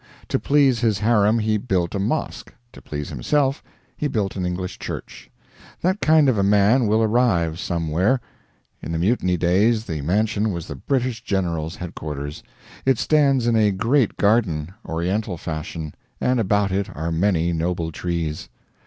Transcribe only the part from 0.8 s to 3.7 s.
harem he built a mosque; to please himself